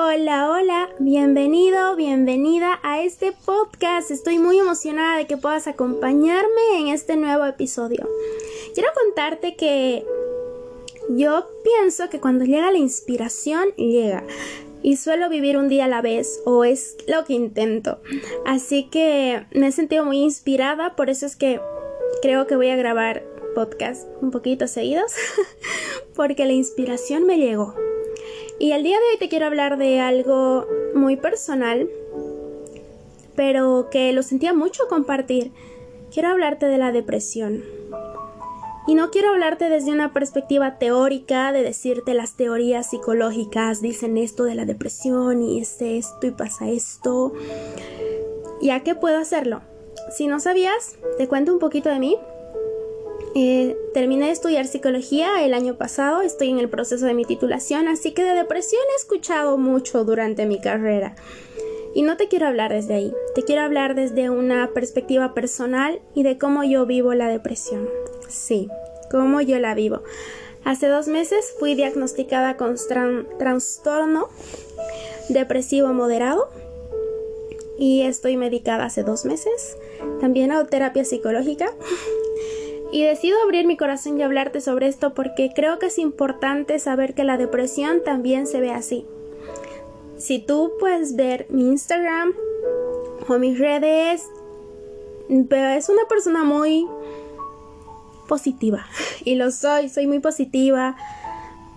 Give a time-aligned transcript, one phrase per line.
[0.00, 4.12] Hola, hola, bienvenido, bienvenida a este podcast.
[4.12, 8.08] Estoy muy emocionada de que puedas acompañarme en este nuevo episodio.
[8.74, 10.06] Quiero contarte que
[11.08, 14.22] yo pienso que cuando llega la inspiración, llega.
[14.84, 17.98] Y suelo vivir un día a la vez, o es lo que intento.
[18.46, 21.60] Así que me he sentido muy inspirada, por eso es que
[22.22, 23.24] creo que voy a grabar
[23.56, 25.12] podcast un poquito seguidos,
[26.14, 27.74] porque la inspiración me llegó.
[28.58, 31.88] Y el día de hoy te quiero hablar de algo muy personal,
[33.36, 35.52] pero que lo sentía mucho compartir.
[36.12, 37.62] Quiero hablarte de la depresión.
[38.88, 44.44] Y no quiero hablarte desde una perspectiva teórica de decirte las teorías psicológicas dicen esto
[44.44, 47.34] de la depresión y es esto y pasa esto.
[48.60, 49.60] ¿Ya que puedo hacerlo?
[50.10, 52.16] Si no sabías, te cuento un poquito de mí.
[53.34, 57.88] Eh, terminé de estudiar psicología el año pasado, estoy en el proceso de mi titulación,
[57.88, 61.14] así que de depresión he escuchado mucho durante mi carrera.
[61.94, 66.22] Y no te quiero hablar desde ahí, te quiero hablar desde una perspectiva personal y
[66.22, 67.88] de cómo yo vivo la depresión.
[68.28, 68.68] Sí,
[69.10, 70.02] cómo yo la vivo.
[70.64, 72.76] Hace dos meses fui diagnosticada con
[73.38, 74.28] trastorno
[75.28, 76.48] depresivo moderado
[77.78, 79.76] y estoy medicada hace dos meses.
[80.20, 81.70] También hago terapia psicológica
[82.92, 87.14] y decido abrir mi corazón y hablarte sobre esto porque creo que es importante saber
[87.14, 89.06] que la depresión también se ve así.
[90.16, 92.32] Si tú puedes ver mi Instagram
[93.28, 94.24] o mis redes,
[95.48, 96.86] pero es una persona muy
[98.26, 98.86] positiva.
[99.24, 100.96] Y lo soy, soy muy positiva.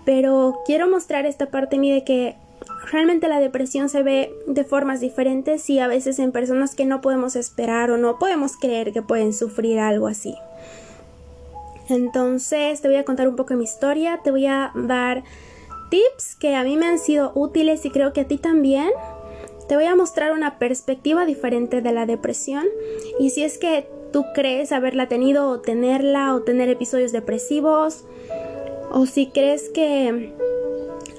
[0.04, 2.36] Pero quiero mostrar esta parte mí de que
[2.90, 7.00] realmente la depresión se ve de formas diferentes y a veces en personas que no
[7.00, 10.34] podemos esperar o no podemos creer que pueden sufrir algo así.
[11.92, 15.24] Entonces te voy a contar un poco de mi historia, te voy a dar
[15.90, 18.90] tips que a mí me han sido útiles y creo que a ti también.
[19.68, 22.64] Te voy a mostrar una perspectiva diferente de la depresión
[23.18, 28.04] y si es que tú crees haberla tenido o tenerla o tener episodios depresivos
[28.90, 30.34] o si crees que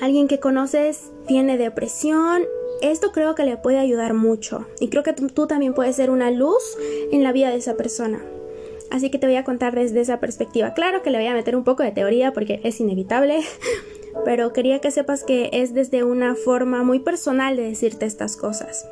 [0.02, 2.44] alguien que conoces tiene depresión,
[2.82, 6.30] esto creo que le puede ayudar mucho y creo que tú también puedes ser una
[6.32, 6.64] luz
[7.12, 8.22] en la vida de esa persona.
[8.94, 10.76] Así que te voy a contar desde esa perspectiva.
[10.76, 13.40] Claro que le voy a meter un poco de teoría porque es inevitable,
[14.24, 18.88] pero quería que sepas que es desde una forma muy personal de decirte estas cosas.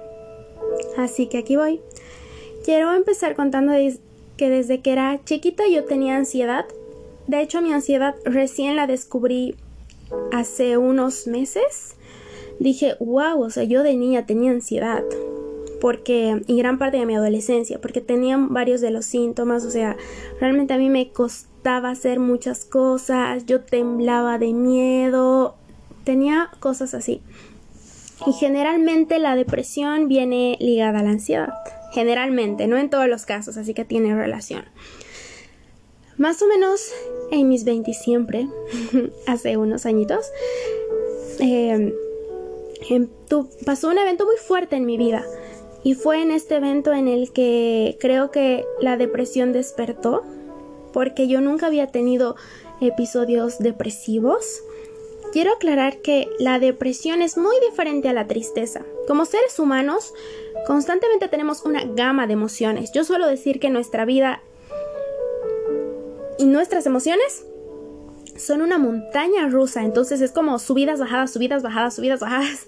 [0.97, 1.81] Así que aquí voy.
[2.65, 3.73] Quiero empezar contando
[4.37, 6.65] que desde que era chiquita yo tenía ansiedad.
[7.27, 9.53] De hecho, mi ansiedad recién la descubrí
[10.31, 11.93] hace unos meses.
[12.57, 15.03] Dije, wow, o sea, yo de niña tenía ansiedad
[15.81, 19.97] porque y gran parte de mi adolescencia, porque tenían varios de los síntomas, o sea,
[20.39, 25.55] realmente a mí me costaba hacer muchas cosas, yo temblaba de miedo,
[26.03, 27.21] tenía cosas así.
[28.27, 31.49] Y generalmente la depresión viene ligada a la ansiedad,
[31.91, 34.65] generalmente, no en todos los casos, así que tiene relación.
[36.17, 36.91] Más o menos
[37.31, 38.47] en mis 20 siempre,
[39.25, 40.29] hace unos añitos,
[41.39, 41.91] eh,
[42.87, 43.07] em,
[43.65, 45.25] pasó un evento muy fuerte en mi vida
[45.83, 50.23] y fue en este evento en el que creo que la depresión despertó,
[50.93, 52.35] porque yo nunca había tenido
[52.81, 54.61] episodios depresivos.
[55.31, 58.81] Quiero aclarar que la depresión es muy diferente a la tristeza.
[59.07, 60.13] Como seres humanos,
[60.67, 62.91] constantemente tenemos una gama de emociones.
[62.91, 64.41] Yo suelo decir que nuestra vida
[66.37, 67.45] y nuestras emociones
[68.35, 72.67] son una montaña rusa, entonces es como subidas, bajadas, subidas, bajadas, subidas, bajadas.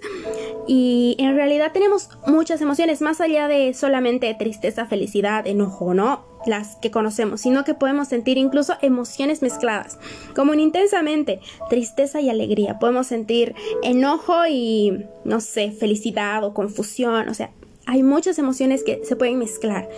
[0.68, 6.26] Y en realidad tenemos muchas emociones, más allá de solamente tristeza, felicidad, enojo, ¿no?
[6.46, 9.98] Las que conocemos, sino que podemos sentir incluso emociones mezcladas,
[10.36, 12.80] como en intensamente tristeza y alegría.
[12.80, 17.52] Podemos sentir enojo y, no sé, felicidad o confusión, o sea,
[17.86, 19.90] hay muchas emociones que se pueden mezclar.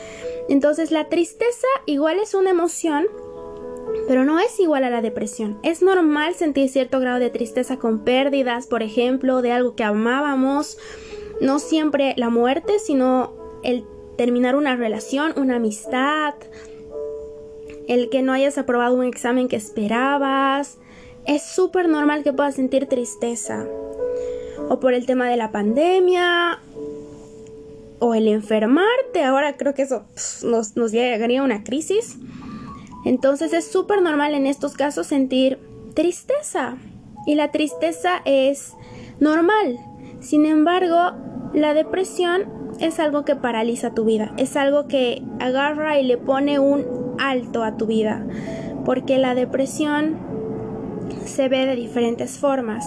[0.49, 3.05] Entonces la tristeza igual es una emoción
[4.07, 5.57] pero no es igual a la depresión.
[5.63, 10.77] Es normal sentir cierto grado de tristeza con pérdidas, por ejemplo, de algo que amábamos.
[11.41, 13.33] No siempre la muerte, sino
[13.63, 13.83] el
[14.17, 16.35] terminar una relación, una amistad,
[17.87, 20.77] el que no hayas aprobado un examen que esperabas.
[21.25, 23.65] Es súper normal que puedas sentir tristeza.
[24.69, 26.59] O por el tema de la pandemia.
[27.99, 29.23] O el enfermarte.
[29.23, 30.05] Ahora creo que eso
[30.43, 32.17] nos, nos llegaría a una crisis.
[33.05, 35.59] Entonces es súper normal en estos casos sentir
[35.93, 36.75] tristeza.
[37.25, 38.73] Y la tristeza es
[39.19, 39.77] normal.
[40.19, 41.13] Sin embargo,
[41.53, 42.43] la depresión
[42.79, 44.33] es algo que paraliza tu vida.
[44.37, 48.25] Es algo que agarra y le pone un alto a tu vida.
[48.83, 50.17] Porque la depresión
[51.25, 52.85] se ve de diferentes formas.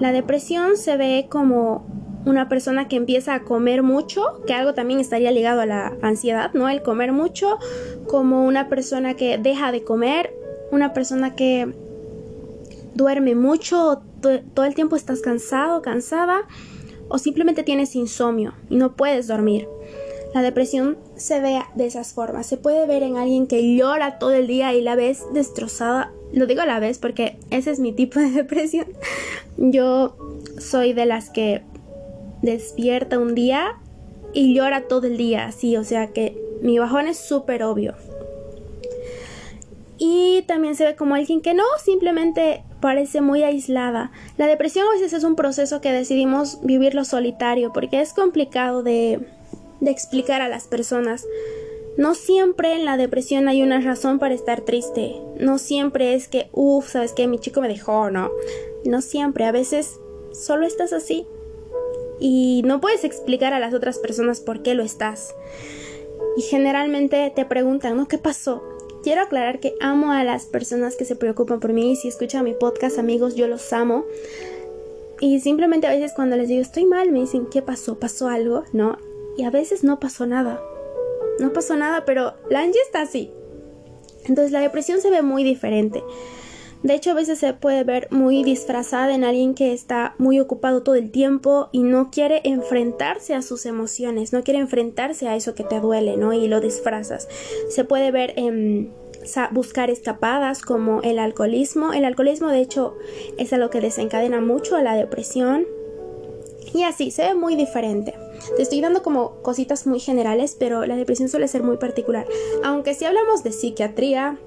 [0.00, 1.86] La depresión se ve como
[2.28, 6.52] una persona que empieza a comer mucho, que algo también estaría ligado a la ansiedad,
[6.52, 6.68] ¿no?
[6.68, 7.58] El comer mucho,
[8.06, 10.34] como una persona que deja de comer,
[10.70, 11.72] una persona que
[12.94, 16.42] duerme mucho, todo el tiempo estás cansado, cansada,
[17.08, 19.66] o simplemente tienes insomnio y no puedes dormir.
[20.34, 22.46] La depresión se ve de esas formas.
[22.46, 26.12] Se puede ver en alguien que llora todo el día y la ves destrozada.
[26.34, 28.86] Lo digo a la vez porque ese es mi tipo de depresión.
[29.56, 30.14] Yo
[30.58, 31.62] soy de las que
[32.42, 33.76] despierta un día
[34.32, 37.94] y llora todo el día, así, o sea que mi bajón es súper obvio.
[39.98, 44.12] Y también se ve como alguien que no, simplemente parece muy aislada.
[44.36, 49.20] La depresión a veces es un proceso que decidimos vivirlo solitario porque es complicado de,
[49.80, 51.26] explicar a las personas.
[51.96, 55.16] No siempre en la depresión hay una razón para estar triste.
[55.40, 58.30] No siempre es que, uff, sabes que mi chico me dejó, no.
[58.84, 59.98] No siempre, a veces
[60.32, 61.26] solo estás así
[62.20, 65.34] y no puedes explicar a las otras personas por qué lo estás.
[66.36, 68.08] Y generalmente te preguntan, ¿no?
[68.08, 68.62] ¿Qué pasó?
[69.02, 71.96] Quiero aclarar que amo a las personas que se preocupan por mí.
[71.96, 74.04] Si escuchan mi podcast, amigos, yo los amo.
[75.20, 77.98] Y simplemente a veces cuando les digo estoy mal, me dicen, ¿qué pasó?
[77.98, 78.64] ¿Pasó algo?
[78.72, 78.98] ¿No?
[79.36, 80.60] Y a veces no pasó nada.
[81.38, 83.30] No pasó nada, pero la Angie está así.
[84.26, 86.02] Entonces la depresión se ve muy diferente.
[86.82, 90.82] De hecho, a veces se puede ver muy disfrazada en alguien que está muy ocupado
[90.82, 95.54] todo el tiempo y no quiere enfrentarse a sus emociones, no quiere enfrentarse a eso
[95.54, 96.32] que te duele, ¿no?
[96.32, 97.28] Y lo disfrazas.
[97.68, 98.92] Se puede ver en
[99.50, 101.92] buscar escapadas como el alcoholismo.
[101.92, 102.94] El alcoholismo, de hecho,
[103.36, 105.66] es a lo que desencadena mucho la depresión.
[106.74, 108.14] Y así, se ve muy diferente.
[108.56, 112.26] Te estoy dando como cositas muy generales, pero la depresión suele ser muy particular.
[112.62, 114.38] Aunque si hablamos de psiquiatría,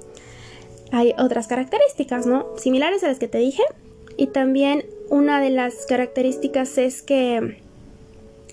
[0.92, 2.48] hay otras características, ¿no?
[2.58, 3.64] Similares a las que te dije.
[4.18, 7.58] Y también una de las características es que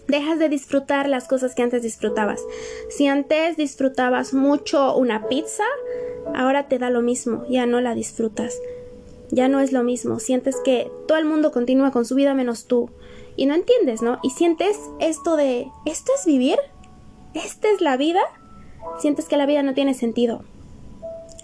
[0.06, 2.40] dejas de disfrutar las cosas que antes disfrutabas.
[2.90, 5.64] Si antes disfrutabas mucho una pizza,
[6.34, 8.58] ahora te da lo mismo, ya no la disfrutas.
[9.30, 12.64] Ya no es lo mismo, sientes que todo el mundo continúa con su vida menos
[12.64, 12.88] tú.
[13.36, 14.18] Y no entiendes, ¿no?
[14.22, 16.58] Y sientes esto de, ¿esto es vivir?
[17.34, 18.20] ¿Esta es la vida?
[19.00, 20.44] Sientes que la vida no tiene sentido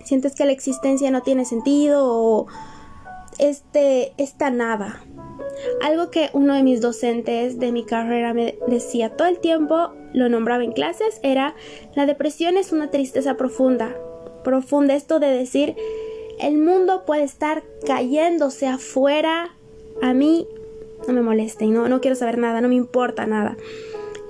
[0.05, 2.47] sientes que la existencia no tiene sentido o
[3.39, 5.03] este, esta nada.
[5.83, 10.29] Algo que uno de mis docentes de mi carrera me decía todo el tiempo, lo
[10.29, 11.55] nombraba en clases, era
[11.95, 13.97] la depresión es una tristeza profunda.
[14.43, 15.77] Profunda esto de decir,
[16.41, 19.55] el mundo puede estar cayéndose afuera,
[20.03, 20.47] a mí
[21.07, 23.57] no me molesta y no, no quiero saber nada, no me importa nada.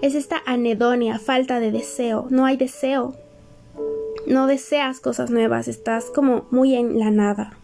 [0.02, 3.14] Es esta anedonia, falta de deseo, no hay deseo,
[4.26, 7.56] no deseas cosas nuevas, estás como muy en la nada.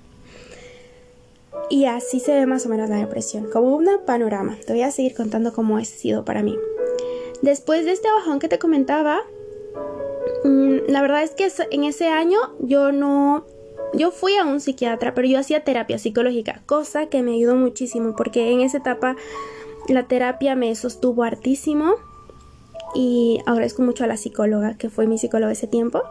[1.69, 4.57] Y así se ve más o menos la depresión, como un panorama.
[4.67, 6.59] Te voy a seguir contando cómo ha sido para mí.
[7.43, 9.21] Después de este bajón que te comentaba,
[10.45, 13.45] mm, la verdad es que en ese año yo no...
[13.93, 18.15] Yo fui a un psiquiatra, pero yo hacía terapia psicológica, cosa que me ayudó muchísimo
[18.17, 19.17] porque en esa etapa
[19.89, 21.97] la terapia me sostuvo hartísimo
[22.95, 26.03] y agradezco mucho a la psicóloga que fue mi psicóloga ese tiempo.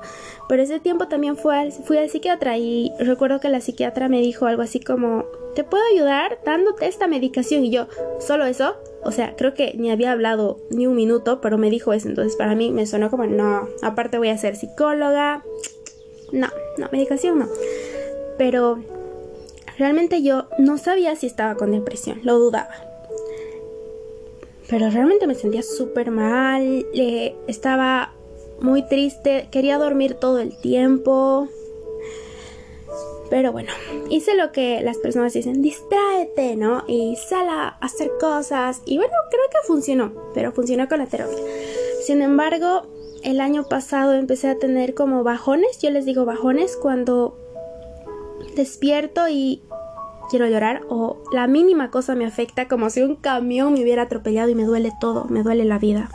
[0.47, 4.45] Pero ese tiempo también fue fui al psiquiatra y recuerdo que la psiquiatra me dijo
[4.45, 7.87] algo así como te puedo ayudar dándote esta medicación y yo
[8.19, 11.93] solo eso o sea creo que ni había hablado ni un minuto pero me dijo
[11.93, 12.07] eso.
[12.07, 15.43] Entonces para mí me sonó como no aparte voy a ser psicóloga
[16.31, 17.47] no no medicación no.
[18.37, 18.79] Pero
[19.77, 22.69] realmente yo no sabía si estaba con depresión lo dudaba
[24.69, 26.85] pero realmente me sentía súper mal,
[27.47, 28.13] estaba
[28.61, 31.47] muy triste, quería dormir todo el tiempo.
[33.29, 33.71] Pero bueno,
[34.09, 36.83] hice lo que las personas dicen, distráete, ¿no?
[36.87, 38.81] Y sal a hacer cosas.
[38.85, 41.37] Y bueno, creo que funcionó, pero funcionó con la terapia.
[42.03, 42.87] Sin embargo,
[43.23, 47.37] el año pasado empecé a tener como bajones, yo les digo bajones, cuando
[48.55, 49.61] despierto y
[50.29, 54.49] quiero llorar o la mínima cosa me afecta como si un camión me hubiera atropellado
[54.49, 56.09] y me duele todo, me duele la vida.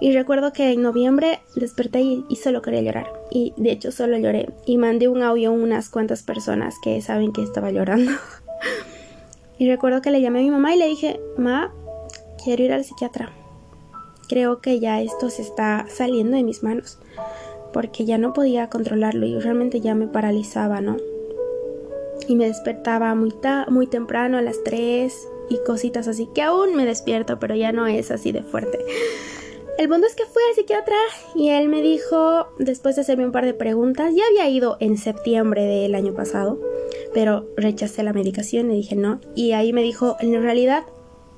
[0.00, 3.12] Y recuerdo que en noviembre desperté y, solo quería llorar.
[3.30, 4.48] Y de hecho solo lloré.
[4.64, 8.12] Y mandé un audio a unas cuantas personas que saben que estaba llorando.
[9.58, 11.72] y recuerdo que le llamé a mi mamá y le dije, Ma,
[12.42, 13.32] quiero ir al psiquiatra.
[14.28, 16.98] Creo que ya esto se está saliendo de mis manos.
[17.72, 20.96] Porque ya no podía controlarlo y realmente ya me paralizaba, ¿no?
[22.26, 23.34] Y me despertaba muy,
[23.68, 27.86] muy temprano a las 3 y cositas así que aún me despierto, pero ya no
[27.86, 28.78] es así de fuerte.
[29.78, 30.96] El punto es que fui al psiquiatra
[31.36, 34.98] y él me dijo, después de hacerme un par de preguntas, ya había ido en
[34.98, 36.58] septiembre del año pasado,
[37.14, 39.20] pero rechacé la medicación y dije no.
[39.36, 40.84] Y ahí me dijo, en realidad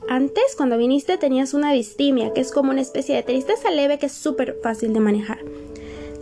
[0.08, 4.06] antes, cuando viniste, tenías una distimia, que es como una especie de tristeza leve que
[4.06, 5.38] es súper fácil de manejar.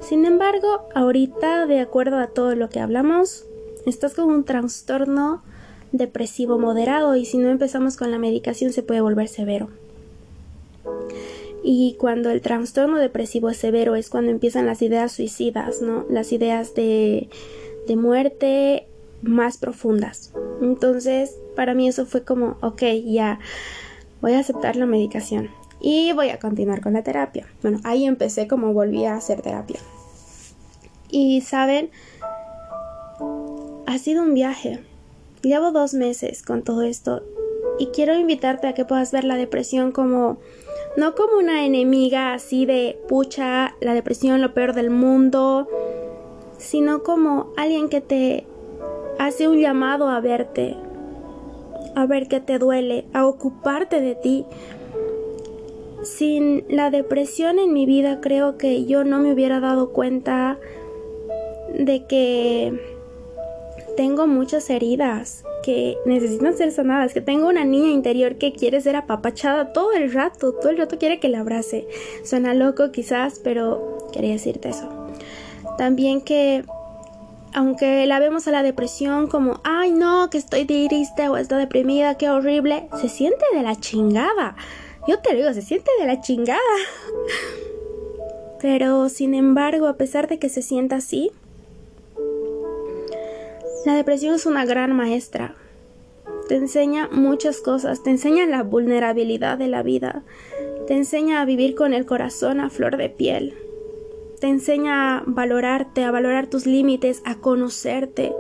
[0.01, 3.47] Sin embargo, ahorita, de acuerdo a todo lo que hablamos,
[3.87, 5.43] estás con un trastorno
[5.93, 9.69] depresivo moderado y si no empezamos con la medicación se puede volver severo.
[11.63, 16.05] Y cuando el trastorno depresivo es severo es cuando empiezan las ideas suicidas, ¿no?
[16.09, 17.29] Las ideas de,
[17.87, 18.87] de muerte
[19.23, 20.33] más profundas.
[20.63, 23.39] Entonces, para mí eso fue como, ok, ya
[24.21, 27.47] voy a aceptar la medicación y voy a continuar con la terapia.
[27.63, 29.81] Bueno, ahí empecé como volví a hacer terapia.
[31.11, 31.91] Y saben,
[33.89, 34.81] ha sido un viaje.
[35.41, 37.23] Llevo dos meses con todo esto
[37.79, 40.37] y quiero invitarte a que puedas ver la depresión como
[40.99, 45.69] no como una enemiga así de pucha, la depresión lo peor del mundo,
[46.59, 48.47] sino como alguien que te
[49.19, 50.77] hace un llamado a verte,
[51.95, 54.45] a ver qué te duele, a ocuparte de ti.
[56.03, 60.59] Sin la depresión en mi vida creo que yo no me hubiera dado cuenta
[61.73, 62.98] de que
[63.99, 68.95] tengo muchas heridas que necesitan ser sanadas, que tengo una niña interior que quiere ser
[68.95, 71.85] apapachada todo el rato, todo el rato quiere que la abrace.
[72.25, 74.89] Suena loco quizás, pero quería decirte eso.
[75.79, 76.65] También que
[77.53, 82.15] aunque la vemos a la depresión como, ay no, que estoy triste o estoy deprimida,
[82.15, 84.55] qué horrible, se siente de la chingada.
[85.09, 86.61] Yo te digo, se siente de la chingada.
[88.61, 91.33] Pero sin embargo, a pesar de que se sienta así,
[93.89, 95.55] la depresión es una gran maestra.
[96.47, 100.25] Te enseña muchas cosas, te enseña la vulnerabilidad de la vida,
[100.87, 103.55] te enseña a vivir con el corazón a flor de piel,
[104.43, 108.35] te enseña a valorarte, a valorar tus límites, a conocerte.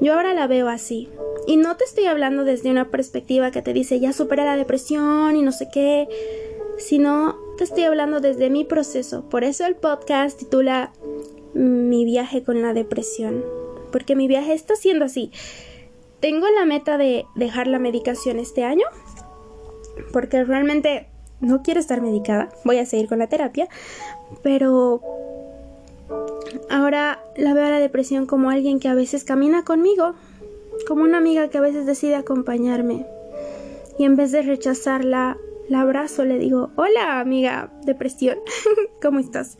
[0.00, 1.08] Yo ahora la veo así.
[1.46, 5.36] Y no te estoy hablando desde una perspectiva que te dice ya supera la depresión
[5.36, 6.08] y no sé qué,
[6.78, 9.22] sino te estoy hablando desde mi proceso.
[9.28, 10.90] Por eso el podcast titula
[11.54, 13.63] Mi viaje con la depresión
[13.94, 15.30] porque mi viaje está siendo así.
[16.18, 18.86] Tengo la meta de dejar la medicación este año,
[20.12, 21.06] porque realmente
[21.40, 23.68] no quiero estar medicada, voy a seguir con la terapia,
[24.42, 25.00] pero
[26.68, 30.16] ahora la veo a la depresión como alguien que a veces camina conmigo,
[30.88, 33.06] como una amiga que a veces decide acompañarme.
[33.96, 38.38] Y en vez de rechazarla, la abrazo, le digo, hola amiga, depresión,
[39.00, 39.56] ¿cómo estás?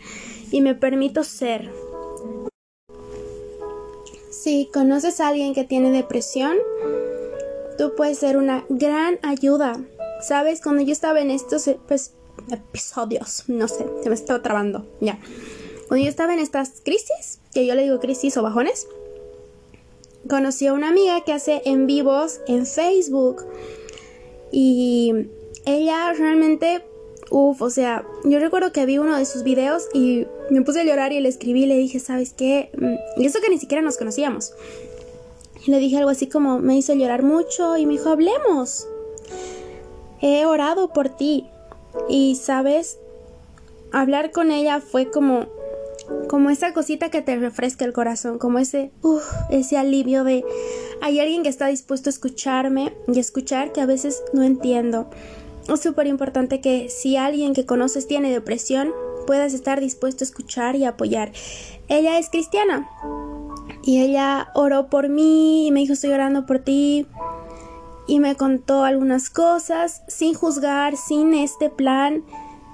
[0.50, 1.70] Y me permito ser,
[4.44, 6.58] si conoces a alguien que tiene depresión,
[7.78, 9.82] tú puedes ser una gran ayuda.
[10.20, 12.12] Sabes, cuando yo estaba en estos pues,
[12.50, 15.18] episodios, no sé, se me estaba trabando, ya.
[15.88, 18.86] Cuando yo estaba en estas crisis, que yo le digo crisis o bajones,
[20.28, 23.46] conocí a una amiga que hace en vivos en Facebook
[24.52, 25.26] y
[25.64, 26.82] ella realmente
[27.30, 30.84] Uf, o sea, yo recuerdo que vi uno de sus videos y me puse a
[30.84, 32.70] llorar y le escribí le dije, ¿sabes qué?
[32.76, 34.52] Mm, y eso que ni siquiera nos conocíamos.
[35.66, 38.86] Y le dije algo así como, me hizo llorar mucho y me dijo, hablemos.
[40.20, 41.46] He orado por ti.
[42.08, 42.98] Y, ¿sabes?
[43.92, 45.46] Hablar con ella fue como,
[46.28, 50.44] como esa cosita que te refresca el corazón, como ese, uf, ese alivio de,
[51.00, 55.08] hay alguien que está dispuesto a escucharme y escuchar que a veces no entiendo
[55.72, 58.92] es súper importante que si alguien que conoces tiene depresión,
[59.25, 61.33] puedas estar dispuesto a escuchar y apoyar.
[61.88, 62.88] Ella es cristiana
[63.83, 67.07] y ella oró por mí y me dijo estoy orando por ti
[68.07, 72.25] y me contó algunas cosas sin juzgar, sin este plan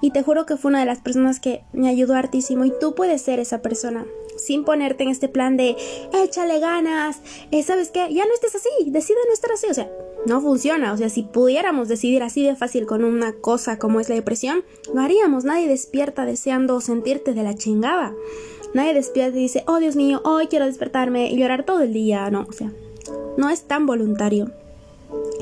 [0.01, 2.95] y te juro que fue una de las personas que me ayudó hartísimo y tú
[2.95, 4.07] puedes ser esa persona
[4.39, 5.77] sin ponerte en este plan de
[6.15, 8.13] échale ganas, eh, ¿sabes qué?
[8.13, 9.91] Ya no estés así, decide no estar así, o sea,
[10.27, 14.09] no funciona, o sea, si pudiéramos decidir así de fácil con una cosa como es
[14.09, 18.15] la depresión, lo haríamos, nadie despierta deseando sentirte de la chingada.
[18.73, 22.31] Nadie despierta y dice, oh Dios mío, hoy quiero despertarme y llorar todo el día.
[22.31, 22.73] No, o sea,
[23.37, 24.53] no es tan voluntario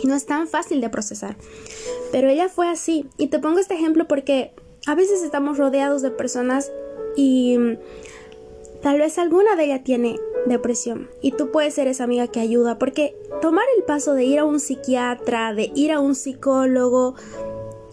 [0.03, 1.37] y no es tan fácil de procesar.
[2.11, 3.05] Pero ella fue así.
[3.19, 4.53] Y te pongo este ejemplo porque
[4.87, 6.73] a veces estamos rodeados de personas
[7.17, 7.59] y
[8.83, 12.79] Tal vez alguna de ellas tiene depresión y tú puedes ser esa amiga que ayuda
[12.79, 17.15] porque tomar el paso de ir a un psiquiatra, de ir a un psicólogo,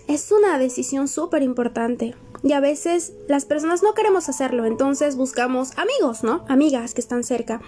[0.07, 2.15] es una decisión súper importante.
[2.43, 6.45] Y a veces las personas no queremos hacerlo, entonces buscamos amigos, ¿no?
[6.47, 7.61] Amigas que están cerca.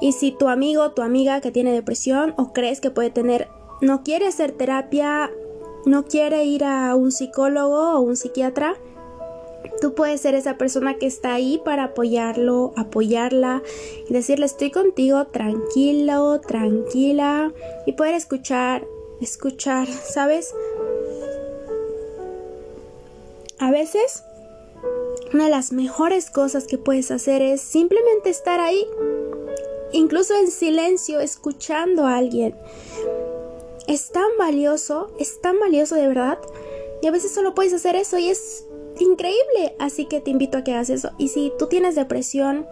[0.00, 3.48] Y si tu amigo, tu amiga que tiene depresión o crees que puede tener,
[3.82, 5.30] no quiere hacer terapia,
[5.84, 8.76] no quiere ir a un psicólogo o un psiquiatra,
[9.80, 13.62] Tú puedes ser esa persona que está ahí para apoyarlo, apoyarla
[14.08, 17.52] y decirle estoy contigo, tranquilo, tranquila
[17.86, 18.86] y poder escuchar
[19.20, 20.54] escuchar, ¿sabes?
[23.58, 24.24] A veces
[25.32, 28.86] una de las mejores cosas que puedes hacer es simplemente estar ahí,
[29.92, 32.56] incluso en silencio, escuchando a alguien.
[33.86, 36.38] Es tan valioso, es tan valioso de verdad.
[37.02, 38.66] Y a veces solo puedes hacer eso y es
[39.00, 39.74] increíble.
[39.78, 41.10] Así que te invito a que hagas eso.
[41.18, 42.66] Y si tú tienes depresión,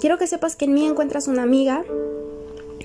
[0.00, 1.84] quiero que sepas que en mí encuentras una amiga,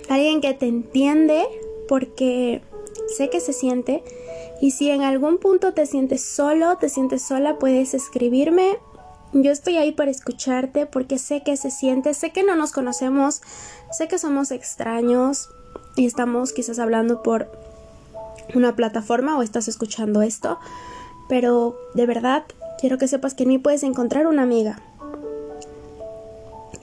[0.09, 1.45] alguien que te entiende,
[1.88, 2.62] porque
[3.07, 4.03] sé que se siente
[4.62, 8.77] y si en algún punto te sientes solo, te sientes sola, puedes escribirme.
[9.33, 13.41] Yo estoy ahí para escucharte porque sé que se siente, sé que no nos conocemos,
[13.91, 15.50] sé que somos extraños
[15.95, 17.51] y estamos quizás hablando por
[18.53, 20.59] una plataforma o estás escuchando esto,
[21.33, 22.43] pero de verdad
[22.79, 24.79] quiero que sepas que en mí puedes encontrar una amiga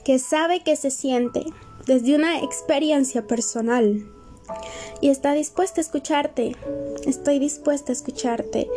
[0.03, 1.45] que sabe que se siente
[1.87, 4.05] desde una experiencia personal
[4.99, 6.57] y está dispuesta a escucharte.
[7.07, 8.69] Estoy dispuesta a escucharte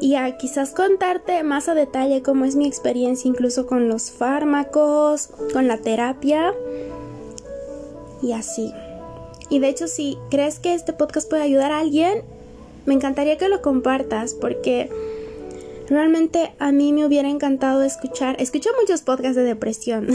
[0.00, 5.28] y a quizás contarte más a detalle cómo es mi experiencia incluso con los fármacos,
[5.52, 6.52] con la terapia
[8.20, 8.74] y así.
[9.48, 12.24] Y de hecho si crees que este podcast puede ayudar a alguien,
[12.88, 14.88] me encantaría que lo compartas porque
[15.90, 20.08] realmente a mí me hubiera encantado escuchar, escucho muchos podcasts de depresión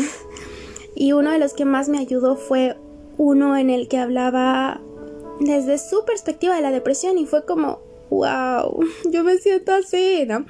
[0.95, 2.75] y uno de los que más me ayudó fue
[3.19, 4.81] uno en el que hablaba
[5.39, 10.45] desde su perspectiva de la depresión y fue como, wow, yo me siento así, ¿no?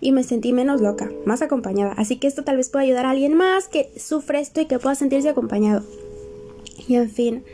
[0.00, 1.92] Y me sentí menos loca, más acompañada.
[1.98, 4.78] Así que esto tal vez pueda ayudar a alguien más que sufre esto y que
[4.78, 5.82] pueda sentirse acompañado.
[6.88, 7.44] Y en fin,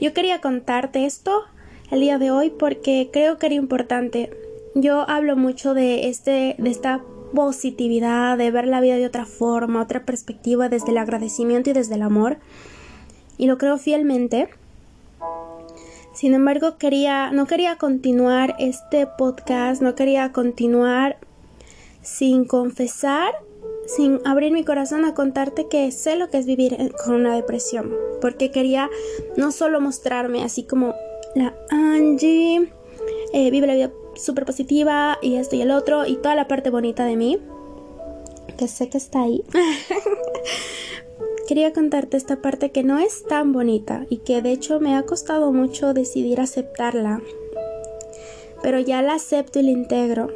[0.00, 1.44] yo quería contarte esto
[1.90, 4.30] el día de hoy porque creo que era importante.
[4.74, 7.02] Yo hablo mucho de este de esta
[7.34, 11.94] positividad, de ver la vida de otra forma, otra perspectiva desde el agradecimiento y desde
[11.94, 12.38] el amor
[13.38, 14.48] y lo creo fielmente.
[16.14, 21.18] Sin embargo, quería, no quería continuar este podcast, no quería continuar
[22.00, 23.34] sin confesar,
[23.86, 27.92] sin abrir mi corazón a contarte que sé lo que es vivir con una depresión,
[28.20, 28.88] porque quería
[29.36, 30.94] no solo mostrarme así como
[31.36, 32.72] la Angie,
[33.32, 36.70] eh, vive la vida súper positiva y esto y el otro y toda la parte
[36.70, 37.38] bonita de mí,
[38.56, 39.44] que sé que está ahí.
[41.46, 45.02] quería contarte esta parte que no es tan bonita y que de hecho me ha
[45.02, 47.20] costado mucho decidir aceptarla.
[48.62, 50.28] Pero ya la acepto y la integro.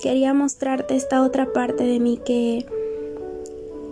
[0.00, 2.64] Quería mostrarte esta otra parte de mí que,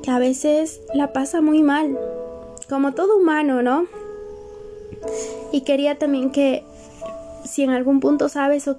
[0.05, 1.99] que a veces la pasa muy mal,
[2.69, 3.89] como todo humano, ¿no?
[5.57, 6.65] Y quería también que
[7.45, 8.77] si en algún punto sabes o,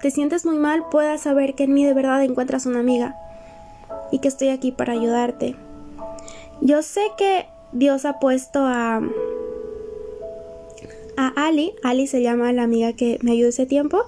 [0.00, 3.16] te sientes muy mal, puedas saber que en mí de verdad encuentras una amiga
[4.12, 5.56] y que estoy aquí para ayudarte.
[6.60, 9.00] Yo sé que Dios ha puesto a,
[11.16, 14.04] a Ali, Ali se llama la amiga que me ayudó ese tiempo,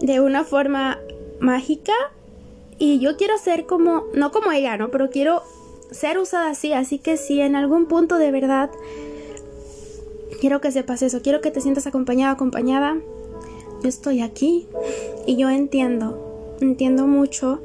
[0.00, 0.98] de una forma
[1.38, 1.94] mágica
[2.80, 4.90] y yo quiero ser como, no como ella, ¿no?
[4.90, 5.44] Pero quiero
[5.92, 8.70] ser usada así, así que si en algún punto de verdad
[10.40, 12.96] quiero que sepas eso, quiero que te sientas acompañada, acompañada,
[13.82, 14.66] yo estoy aquí
[15.26, 17.60] y yo entiendo, entiendo mucho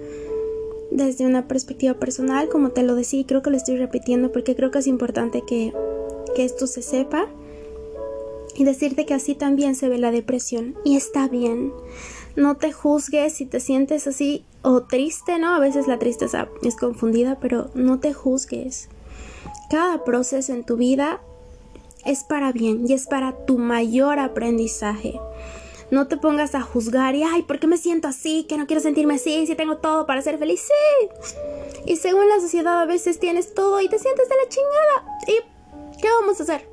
[0.92, 4.56] desde una perspectiva personal, como te lo decía, y creo que lo estoy repitiendo porque
[4.56, 5.74] creo que es importante que,
[6.36, 7.28] que esto se sepa
[8.56, 11.72] y decirte que así también se ve la depresión y está bien.
[12.36, 15.56] No te juzgues si te sientes así o triste, ¿no?
[15.56, 18.90] A veces la tristeza es confundida, pero no te juzgues.
[19.70, 21.22] Cada proceso en tu vida
[22.06, 25.20] es para bien y es para tu mayor aprendizaje.
[25.92, 28.44] No te pongas a juzgar y, ay, ¿por qué me siento así?
[28.44, 30.62] Que no quiero sentirme así, si tengo todo para ser feliz.
[30.62, 31.34] Sí.
[31.86, 35.20] Y según la sociedad a veces tienes todo y te sientes de la chingada.
[35.28, 36.68] ¿Y qué vamos a hacer?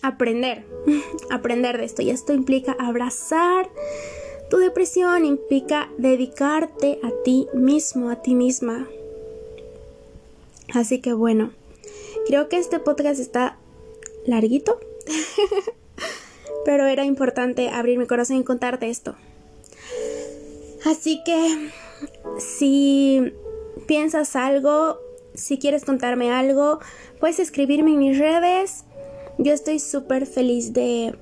[0.00, 0.64] Aprender.
[1.30, 2.00] Aprender de esto.
[2.00, 3.68] Y esto implica abrazar
[4.48, 8.88] tu depresión, implica dedicarte a ti mismo, a ti misma.
[10.72, 11.52] Así que bueno,
[12.28, 13.58] creo que este podcast está
[14.26, 14.78] larguito.
[16.68, 19.16] pero era importante abrir mi corazón y contarte esto.
[20.84, 21.70] Así que
[22.38, 23.32] si
[23.86, 24.98] piensas algo,
[25.32, 26.78] si quieres contarme algo,
[27.20, 28.84] puedes escribirme en mis redes.
[29.38, 31.18] Yo estoy súper feliz de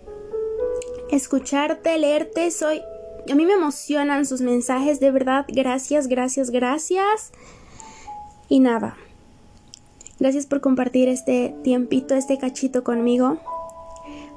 [1.12, 2.51] escucharte, leerte.
[2.51, 2.83] Soy.
[3.31, 5.45] A mí me emocionan sus mensajes, de verdad.
[5.47, 7.31] Gracias, gracias, gracias.
[8.49, 8.97] Y nada.
[10.19, 13.39] Gracias por compartir este tiempito, este cachito conmigo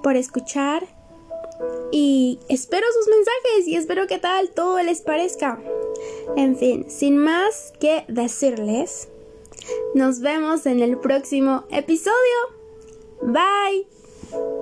[0.04, 0.88] por escuchar
[1.92, 5.60] y espero sus mensajes y espero que tal todo les parezca.
[6.36, 9.10] En fin, sin más que decirles,
[9.96, 12.14] nos vemos en el próximo episodio.
[13.22, 14.60] Bye.